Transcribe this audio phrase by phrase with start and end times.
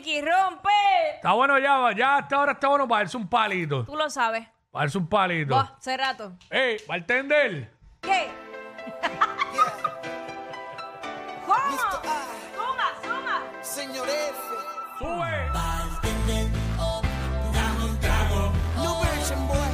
[0.00, 0.70] Rompe.
[1.16, 3.84] Está bueno ya, ya hasta ahora está bueno para darse un palito.
[3.84, 4.48] Tú lo sabes.
[4.70, 5.54] Para darse un palito.
[5.54, 6.32] Vos, hace rato.
[6.50, 7.70] ¡Ey, bartender!
[8.00, 8.30] ¿Qué?
[11.46, 11.78] ¿Cómo?
[12.56, 13.42] Suma, suma.
[13.60, 14.34] Señor F.
[14.98, 15.50] ¡Sube!
[18.76, 19.72] No version boy.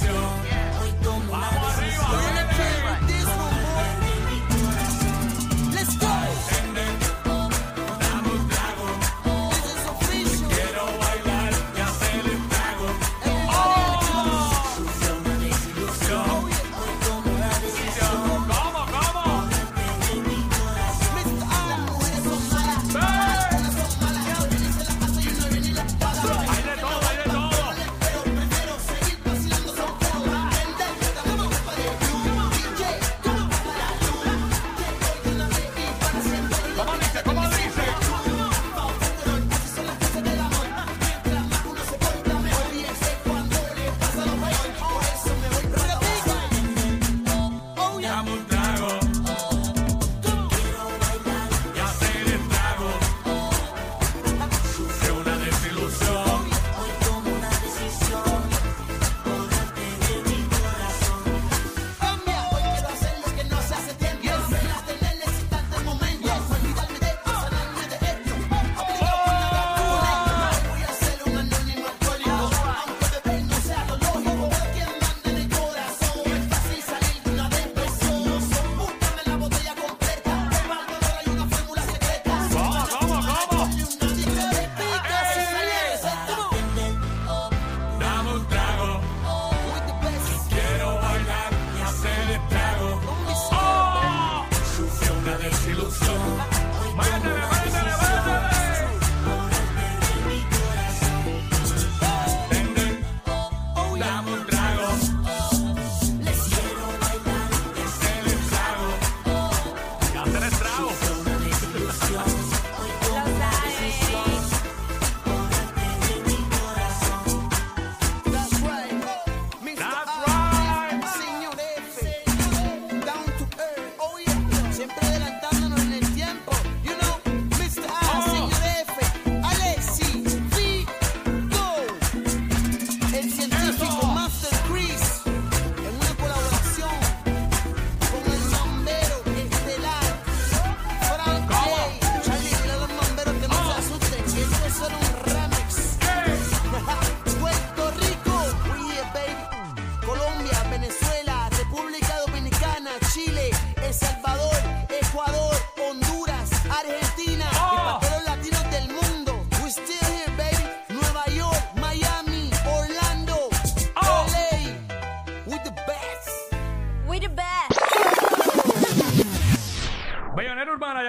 [0.00, 0.49] ¡Vamos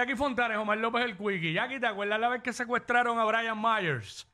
[0.02, 1.52] Jackie Fontanes, Omar López el Quickie.
[1.52, 4.28] Jackie, ¿te acuerdas la vez que secuestraron a Brian Myers?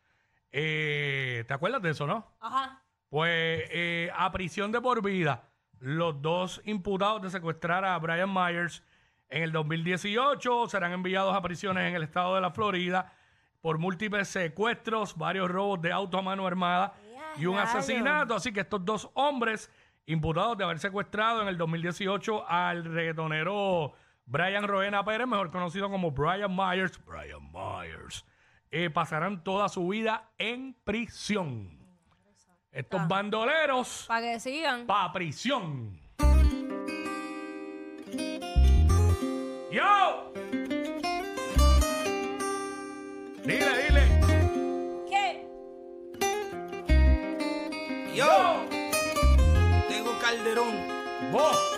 [0.50, 2.26] Eh, ¿Te acuerdas de eso, no?
[2.40, 2.82] Ajá.
[3.10, 5.50] Pues eh, a prisión de por vida.
[5.78, 8.82] Los dos imputados de secuestrar a Brian Myers
[9.28, 13.12] en el 2018 serán enviados a prisiones en el estado de la Florida
[13.60, 16.94] por múltiples secuestros, varios robos de auto a mano armada
[17.36, 18.34] y un asesinato.
[18.34, 19.70] Así que estos dos hombres
[20.06, 23.92] imputados de haber secuestrado en el 2018 al reggaetonero
[24.30, 28.26] Brian Roena Pérez, mejor conocido como Brian Myers, Brian Myers,
[28.70, 31.78] eh, pasarán toda su vida en prisión.
[32.70, 34.86] Estos bandoleros Para que sigan.
[34.86, 35.98] pa' prisión.
[39.72, 40.32] ¡Yo!
[43.44, 44.20] Dile, dile.
[45.08, 45.46] ¿Qué?
[48.14, 48.66] Yo
[49.88, 50.74] tengo Calderón,
[51.32, 51.77] Vos.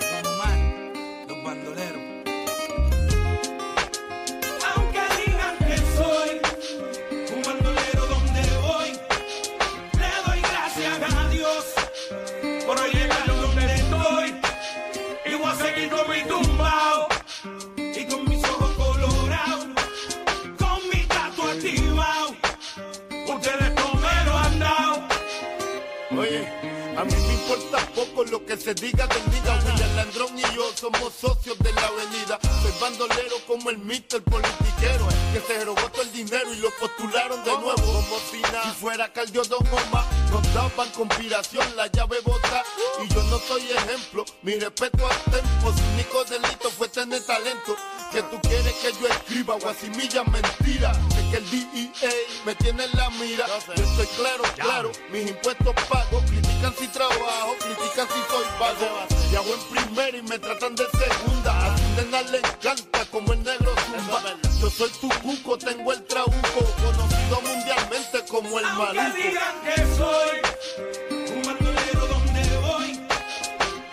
[28.10, 29.58] Poco lo que se diga del niga.
[29.64, 32.38] William Landrón y yo somos socios de la avenida.
[32.62, 37.42] Soy bandolero como el mister politiquero que se robó todo el dinero y lo postularon
[37.44, 37.74] de nuevo.
[37.74, 38.42] Como si
[38.80, 42.62] fuera Caldio Don Omar, nos daban conspiración, la llave bota.
[43.02, 45.72] Y yo no soy ejemplo, mi respeto al tempo.
[45.72, 47.76] Su único delito fue tener talento.
[48.12, 50.92] Que tú quieres que yo escriba guasimilla mentira.
[51.10, 52.10] Es que el DEA
[52.44, 53.46] me tiene en la mira.
[53.76, 56.20] Yo estoy claro, claro, mis impuestos pago.
[56.26, 59.06] Critican si trabajo, critican si soy vago.
[59.30, 61.66] Y hago en primera y me tratan de segunda.
[61.66, 64.22] A su nena le encanta como el negro zumba.
[64.60, 66.32] Yo soy tu cuco, tengo el trauco.
[66.32, 69.16] Conocido mundialmente como el Aunque maluco.
[69.16, 72.92] digan que soy un bandolero donde voy,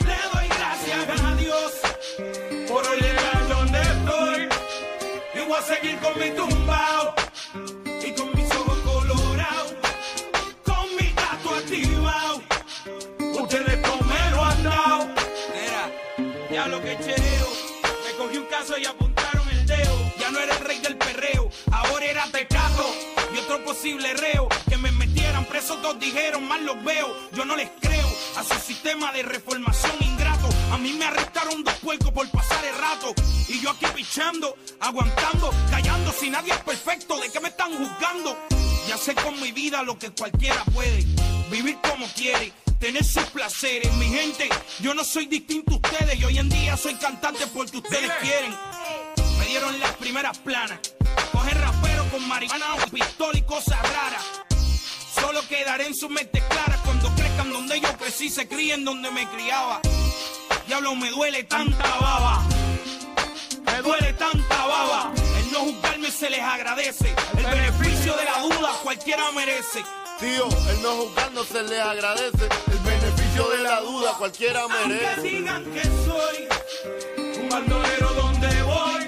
[0.05, 1.71] le doy gracias a Dios
[2.67, 4.49] por llegar donde estoy.
[5.35, 7.13] Y voy a seguir con mi tumbao
[8.05, 9.73] y con mis ojos colorados,
[10.65, 12.41] con mi gato activado.
[13.41, 15.07] Ustedes no me lo han dado.
[15.53, 17.47] Mira, ya lo que chereo,
[18.05, 19.06] me cogí un caso y apuntaron
[23.87, 24.49] posible reo.
[24.69, 27.07] Que me metieran preso, todos dijeron, mal los veo.
[27.33, 30.49] Yo no les creo a su sistema de reformación ingrato.
[30.71, 33.13] A mí me arrestaron dos puercos por pasar el rato.
[33.47, 36.11] Y yo aquí pichando, aguantando, callando.
[36.11, 38.37] Si nadie es perfecto, ¿de qué me están juzgando?
[38.87, 41.05] Ya sé con mi vida lo que cualquiera puede.
[41.49, 43.93] Vivir como quiere, tener sus placeres.
[43.93, 44.49] Mi gente,
[44.81, 46.19] yo no soy distinto a ustedes.
[46.19, 48.15] Y hoy en día soy cantante porque ustedes Dile.
[48.21, 48.55] quieren.
[49.39, 50.79] Me dieron las primeras planas.
[51.31, 54.23] Coger rapero con marihuana, pistola y cosas raras.
[55.13, 59.27] Solo quedaré en sus mentes claras cuando crezcan donde yo crecí, se críen donde me
[59.29, 59.81] criaba.
[60.67, 62.43] Diablo, me duele tanta baba.
[63.65, 65.11] Me duele tanta baba.
[65.37, 67.13] El no juzgarme se les agradece.
[67.37, 69.83] El beneficio de la duda cualquiera merece.
[70.19, 72.49] Tío, el no juzgar no se le agradece.
[72.71, 75.21] El beneficio de la duda cualquiera Aunque merece.
[75.21, 79.03] digan que soy un bandolero donde voy,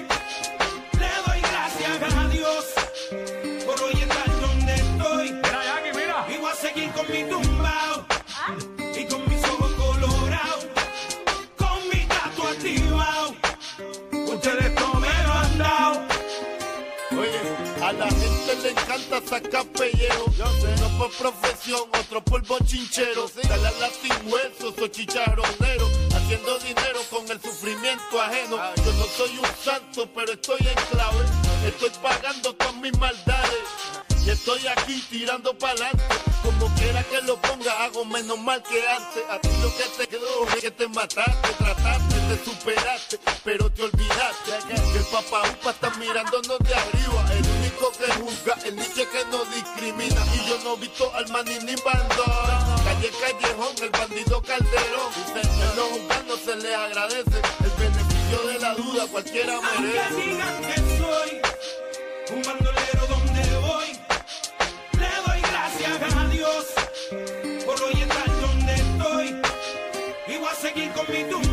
[0.98, 2.64] le doy gracias a Dios
[18.00, 20.24] la gente le encanta sacar pellejo.
[20.28, 23.30] Uno por profesión, otro por bochinchero.
[23.46, 25.86] Dale sin huesos o chicharronero.
[26.16, 28.56] Haciendo dinero con el sufrimiento ajeno.
[28.76, 31.24] Yo no soy un santo, pero estoy en clave.
[31.66, 33.64] Estoy pagando todas mis maldades.
[34.24, 36.04] Y estoy aquí tirando para adelante.
[36.42, 39.22] Como quiera que lo ponga, hago menos mal que antes.
[39.28, 43.82] A ti lo que te quedó es que te mataste, trataste, te superaste, pero te
[43.82, 44.52] olvidaste.
[44.68, 47.49] Que el papá upa está mirándonos de arriba.
[47.80, 50.22] Único que juzga, el niche que no discrimina.
[50.34, 52.84] Y yo no visto al maní ni bandón.
[52.84, 55.12] Calle Callejón, el bandido Calderón.
[55.34, 57.40] El no juzgar no se le agradece.
[57.64, 60.14] El beneficio de la duda cualquiera Aunque merece.
[60.14, 61.40] digan que soy
[62.36, 63.86] un bandolero donde voy,
[64.98, 66.66] le doy gracias a Dios
[67.64, 69.42] por hoy estar donde estoy.
[70.26, 71.49] Y voy a seguir con mi tumbao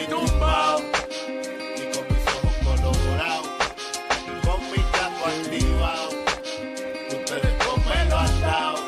[0.00, 0.80] mi tumbao
[1.76, 3.48] y con mis ojos colorados,
[4.44, 6.08] con mi gato activado,
[7.08, 8.78] ustedes con pelo atado.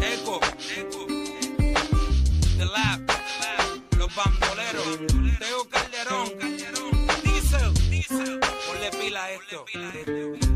[0.00, 0.40] Eco,
[0.76, 1.06] eco,
[2.58, 3.00] The Lab,
[3.98, 4.98] los bandoleros,
[5.38, 9.64] Teo Calderón, Calderón, Diesel, Diesel, ponle pila a esto,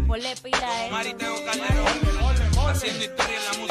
[0.07, 3.66] ponle pila a esto, Mari Teo Calderón, haciendo historia en la música.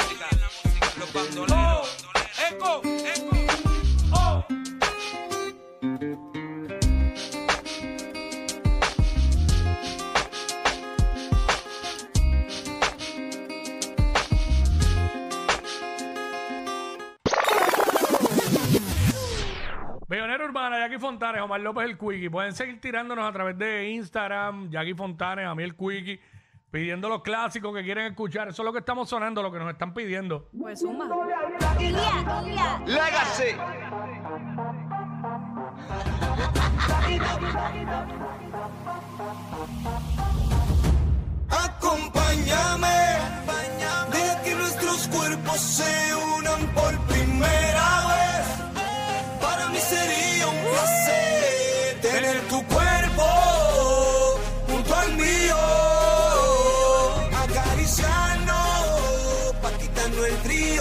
[20.07, 22.29] Bellonera Urbana, Jackie Fontanes, Omar López el Quickie.
[22.29, 26.19] Pueden seguir tirándonos a través de Instagram, Jackie Fontanes, a mí el Quickie,
[26.69, 28.49] pidiendo los clásicos que quieren escuchar.
[28.49, 30.47] Eso es lo que estamos sonando, lo que nos están pidiendo.
[30.57, 31.09] Pues suma.
[32.85, 33.55] Legacy.
[41.49, 42.87] Acompáñame,
[44.11, 48.14] de que nuestros cuerpos se unan por primera vez.
[60.35, 60.74] el trío.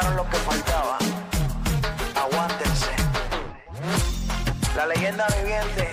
[0.00, 0.96] lo que faltaba.
[2.16, 2.90] Aguántense.
[4.74, 5.92] La leyenda viviente,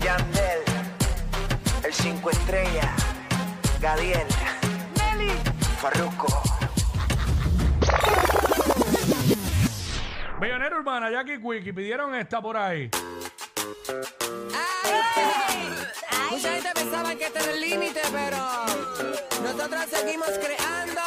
[0.00, 0.60] Yandel,
[1.82, 2.90] el cinco estrellas,
[3.80, 4.26] Gadiel,
[4.96, 5.32] Nelly,
[5.80, 6.42] Farruco.
[10.38, 12.90] Millonera Urbana, Jackie Quickie, pidieron esta por ahí.
[14.54, 14.79] Ah.
[16.30, 18.38] Mucha gente pensaba que este era el límite, pero
[19.42, 21.00] nosotros seguimos creando.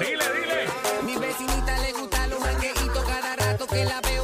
[0.00, 0.66] Dile, dile.
[1.02, 4.23] Mi vecinita le gusta los mangueitos cada rato que la veo.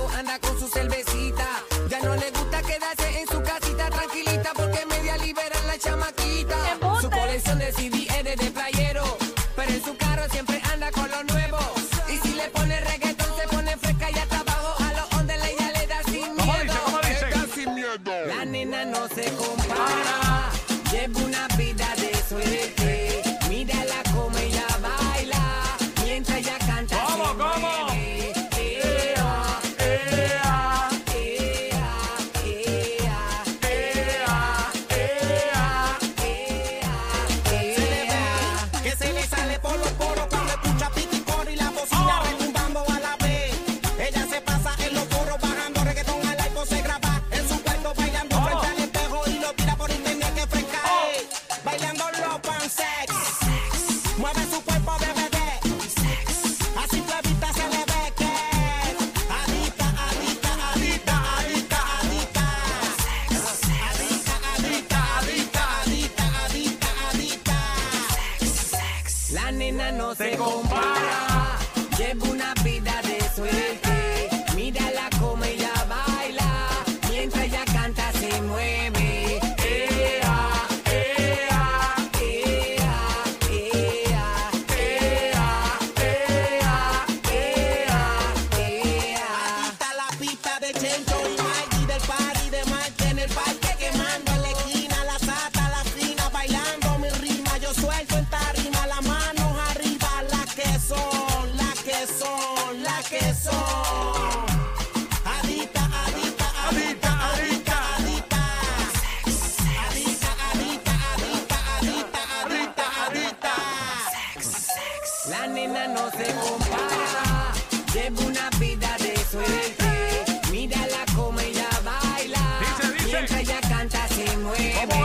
[124.51, 125.00] mueve.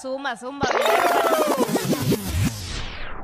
[0.00, 0.66] Zumba, zumba.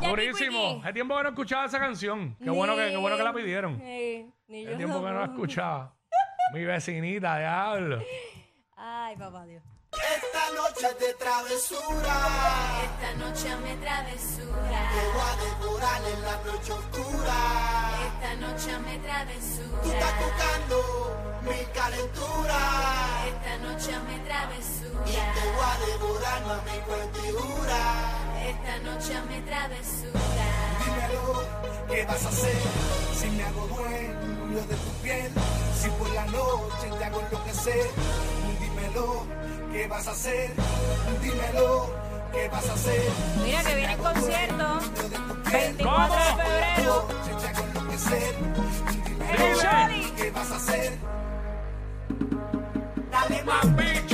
[0.01, 0.69] Jackie Durísimo.
[0.69, 0.81] Quickie.
[0.83, 2.37] Hace tiempo que no escuchaba esa canción.
[2.43, 3.81] Qué, bueno, que, qué bueno que la pidieron.
[3.81, 5.95] Ey, tiempo que no la escuchaba.
[6.53, 8.03] Mi vecinita, diablo.
[8.77, 9.63] Ay, papá Dios
[10.55, 12.17] noche de travesura.
[12.87, 14.79] Esta noche me travesura.
[14.95, 17.39] Te voy a devorar en la noche oscura.
[18.09, 19.83] Esta noche me travesura.
[19.83, 20.77] Tú estás buscando
[21.43, 22.59] mi calentura.
[23.33, 25.05] Esta noche me travesura.
[25.07, 27.81] Y te voy a devorar no mi cuentidura.
[28.53, 30.47] Esta noche me travesura.
[30.85, 31.45] Dímelo,
[31.89, 32.63] ¿qué vas a hacer?
[33.19, 35.33] Si me hago dueño de tu piel,
[35.81, 37.91] si por la noche te hago enloquecer
[38.95, 39.27] dímelo,
[39.73, 40.51] ¿qué vas a hacer?
[41.23, 41.91] Dímelo,
[42.33, 43.03] ¿qué vas a hacer?
[43.45, 44.79] Mira que viene el concierto,
[45.51, 47.09] 24 de febrero.
[49.31, 50.99] El ¿Qué vas a hacer?
[53.11, 54.14] Dale más, bicho.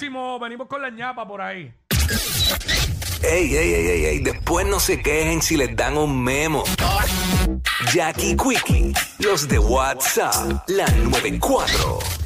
[0.00, 1.72] Venimos con la ñapa por ahí.
[3.22, 6.62] Ey, ey, ey, ey, ey, después no se quejen si les dan un memo.
[7.92, 12.17] Jackie Quickie, los de WhatsApp, la 94.